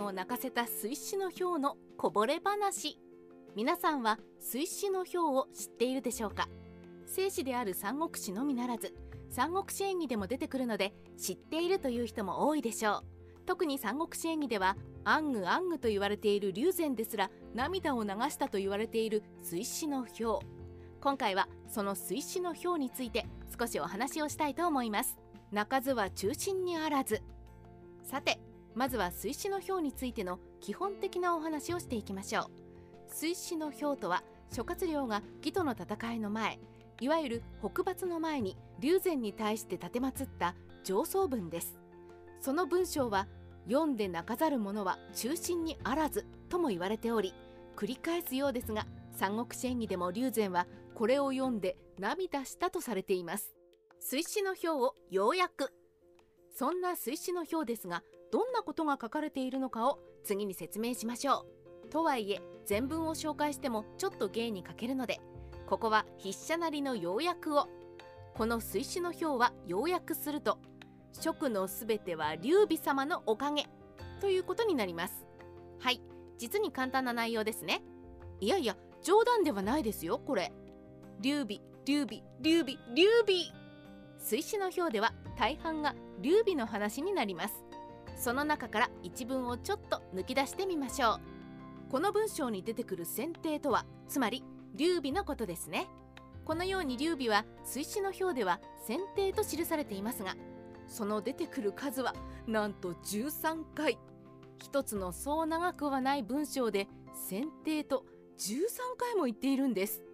[0.00, 2.98] を泣かせた水死の表のこぼれ話。
[3.54, 6.48] 皆さんは水死の表を知っているでしょうか？
[7.06, 8.94] 聖史である三国志のみならず
[9.28, 13.04] 三国志演義でも出てくるので知っているという人も多いでしょう。
[13.44, 20.46] 特に三国志演義ではアングアングと言われている龍禅ですら涙を流したと言われている水死の表
[21.00, 23.26] 今回はその水死の表について
[23.58, 25.18] 少しお話をしたいと思います。
[25.50, 27.20] 泣かずは中心にあらず。
[28.04, 28.38] さて
[28.74, 32.46] まずは水死の表についての基本的なお話をしていきましょう
[33.08, 36.58] 水死の表とは諸葛亮が義との戦いの前
[37.00, 40.54] いわゆる北伐の前に龍禅に対して立てまつった
[40.84, 41.78] 上奏文です
[42.40, 43.26] その文章は
[43.68, 47.34] 読んで泣かざる者は中心にあらずとも言われており
[47.76, 48.86] 繰り返すようですが
[49.16, 53.52] 三国志演義でも龍禅はこれを読んで涙したとされています
[54.00, 55.72] 水死の表を要約。
[56.54, 61.46] そんな水死の表ですがどんなことが書かれているのかを次に説明しましょ
[61.84, 61.90] う。
[61.90, 65.20] とはいえ全文を紹介してもちょっと芸に欠けるので
[65.66, 67.68] ここは筆者なりの要約を。
[68.34, 70.58] この水死の表は要約すると
[71.12, 73.66] 職のすべては劉備様のおかげ
[74.22, 75.26] ということになります。
[75.78, 76.00] はい
[76.38, 77.82] 実に簡単な内容ですね。
[78.40, 80.50] いやいや冗談ではないですよこれ。
[81.20, 83.42] 劉備劉備劉備劉備。
[84.18, 87.71] 水死の表では大半が劉備の話になります。
[88.22, 91.20] その中から一文をちょっと抜き出してみましょう。
[91.90, 94.44] この文章に出てくる選定とはつまり
[94.76, 95.88] 劉備のことですね。
[96.44, 100.36] このように劉備は水死の表では選定と記されていますが
[100.86, 102.14] その出てくる数は
[102.46, 103.98] なんと13回。
[104.58, 106.86] 一つのそう長くはない文章で
[107.28, 108.06] 選定と
[108.38, 110.04] 13回も言っているんです。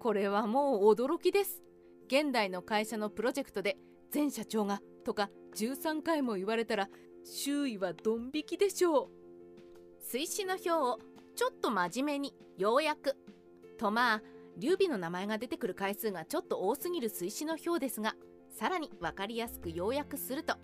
[0.00, 1.62] これはもう驚きです。
[2.08, 3.76] 現代の会社のプロジェクトで
[4.12, 6.88] 前社長がとか13回も言われたら
[7.24, 9.08] 周囲はドン引きでしょう。
[10.00, 10.98] 水死の表を
[11.34, 13.16] ちょっと真面目にようやく
[13.78, 14.22] とまあ
[14.58, 18.14] 劉備の名前が出てくる回数がちょっと多すぎる水死の表ですが
[18.50, 20.54] さらに分かりやすく要約すると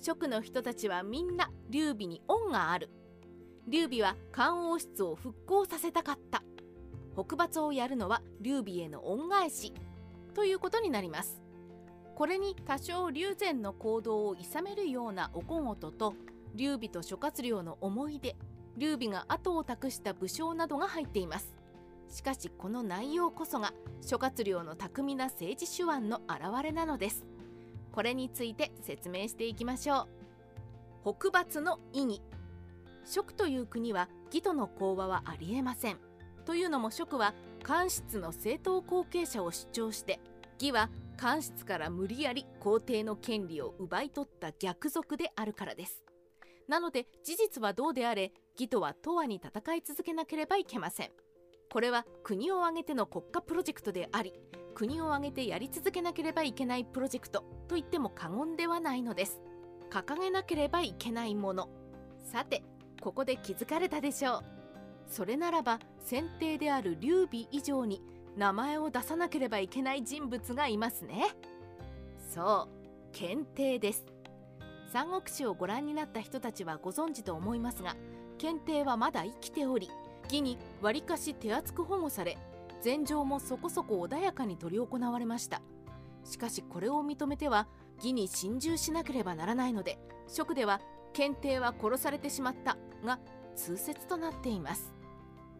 [0.00, 2.88] 職の人たちはみんな劉備に恩がある。
[3.68, 6.42] 劉備は漢王室を復興させたかった。
[7.12, 9.74] 北伐をやるのは劉備への恩返し。
[10.34, 11.42] ということになります。
[12.18, 16.14] これに多少劉禅の行動を諌めるようなお小言と
[16.56, 18.34] 劉備と諸葛亮の思い出
[18.76, 21.54] 劉備が後を託した武将などが入っています。
[22.08, 27.24] しかしこの内容こそが諸葛亮の巧みな政治手腕の表れなのです。
[27.92, 30.08] これについて説明していきましょ
[31.04, 31.14] う。
[31.14, 32.20] 北伐の意義。
[33.04, 35.98] 蜀という国は義との講和はありえません。
[36.44, 40.18] というのも蜀は官室の正当後継者を主張して
[40.58, 46.04] 義は官室から無理やり皇帝の権利を奪い取った逆賊であるからです。
[46.68, 51.10] なので事実はどうであれ義とは永遠に戦い続けなければいけません。
[51.72, 54.32] これは国を挙げての国家プロジェクトであり
[54.74, 59.40] 国を挙げてやり続けなければいけないプロジェクトと言っても過言ではないのです。
[59.90, 61.68] 掲げなければいけないもの。
[62.30, 62.62] さて
[63.00, 64.44] ここで気づかれたでしょう。
[65.08, 68.02] それならば選定である劉備以上に
[68.38, 71.26] 名前を出さなければいけない人物がいますね。
[72.32, 74.06] そう検定です。
[74.92, 77.96] 三国志をご覧になった人たちはご存知と思いますが
[78.38, 79.90] 検定はまだ生きており
[80.24, 82.38] 義にわりかし手厚く保護され
[82.80, 85.60] 禅情もそこそこ穏やかに執り行われました。
[86.24, 87.66] しかしこれを認めては
[87.96, 90.80] 義に心中しなければならないので職では
[91.12, 93.18] 検定は殺されてしまったが
[93.56, 94.92] 通説となっています。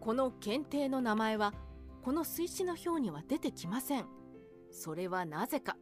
[0.01, 1.53] この検定の名前は
[2.09, 4.07] この水死の表には出てきません。
[4.71, 5.77] それはなぜか。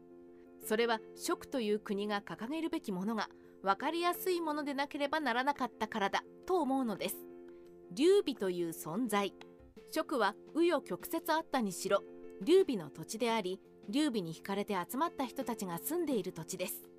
[0.66, 3.28] それは職という国が掲げるべきものが
[3.62, 7.16] 分かりやすいものでなければならなかったからだと思うのです。
[7.94, 9.34] 劉備という存在。
[9.92, 12.03] 職は紆余曲折あったにしろ
[12.43, 16.91] 劉備の土地であり劉備に惹かれて集まった人たちが住んでいる土地です。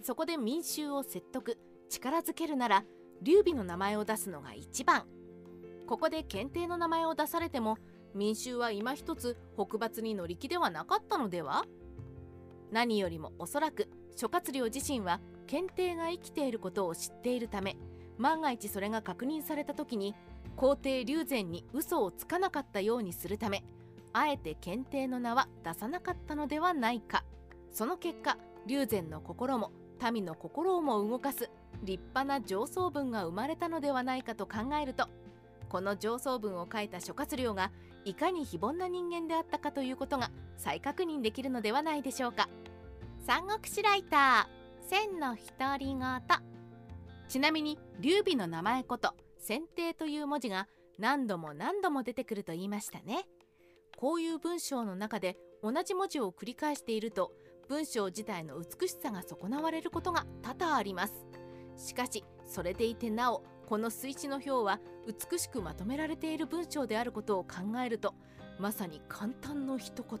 [0.00, 1.58] そこで民衆を説得
[1.90, 2.86] 力づけるなら
[3.20, 5.04] 劉備の名前を出すのが一番。
[5.86, 7.76] ここで検定の名前を出されても
[8.14, 11.64] 民衆は今一つ北伐に乗り気ではなかったのでは？
[12.70, 17.76] 何よりもおそらく諸葛亮自身は検定が生きていることを知っているため
[18.18, 20.14] 万が一それが確認された時に
[20.56, 23.64] 皇帝劉禅に嘘をつかなかったようにするため
[24.12, 27.24] あえて検定の名は出さなかったのではないか。
[27.70, 28.36] その結果
[28.66, 29.72] 劉禅の心も
[30.12, 31.50] 民の心をも動かす
[31.84, 35.06] 立派な上層文が生まれたのではないかと考えると
[35.68, 37.72] この上層文を書いた諸葛亮が
[38.04, 42.48] いかに非凡な人間であったかということが再確認できるのではないでしょうか。
[43.26, 46.22] 三国志ライター千の独り言
[47.28, 50.66] ちなみに劉備の名前こと選定という文字が
[50.98, 53.26] 何度も何度も出てくると言いましたね。
[53.96, 57.32] こういう文章の中で同じ文字を繰り返していると
[57.68, 61.14] 文章自体の美しさが損なわれることが多々あります。
[61.76, 64.80] しかしそれでいてなおこの水地の表は
[65.30, 68.12] 美しくまとめられている文章であることを考えると
[68.58, 70.18] まさに簡単の一言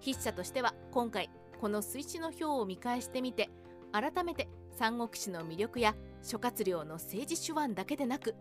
[0.00, 1.28] 筆者としては今回
[1.60, 3.50] この水地の表を見返してみて
[3.92, 8.34] 改めて三国志の魅力や諸葛亮の政治手腕だけでなく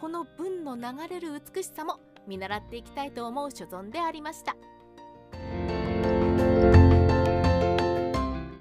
[0.00, 4.56] この文の流れる美しさも見習っていきたいと思う所存でありました。